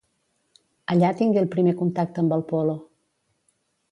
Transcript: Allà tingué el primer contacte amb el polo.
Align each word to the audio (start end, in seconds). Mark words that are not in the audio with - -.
Allà 0.93 1.11
tingué 1.19 1.41
el 1.41 1.51
primer 1.51 1.75
contacte 1.83 2.23
amb 2.23 2.35
el 2.37 2.43
polo. 2.55 2.75